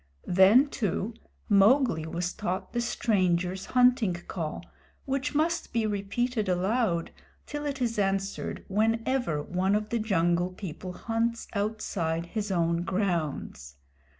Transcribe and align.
Then, 0.25 0.67
too, 0.67 1.13
Mowgli 1.47 2.07
was 2.07 2.33
taught 2.33 2.73
the 2.73 2.81
Strangers' 2.81 3.67
Hunting 3.77 4.15
Call, 4.15 4.65
which 5.05 5.35
must 5.35 5.71
be 5.71 5.85
repeated 5.85 6.49
aloud 6.49 7.11
till 7.45 7.67
it 7.67 7.79
is 7.83 7.99
answered, 7.99 8.65
whenever 8.67 9.43
one 9.43 9.75
of 9.75 9.89
the 9.89 9.99
Jungle 9.99 10.49
People 10.53 10.93
hunts 10.93 11.47
outside 11.53 12.25
his 12.25 12.49
own 12.51 12.81
grounds. 12.81 13.75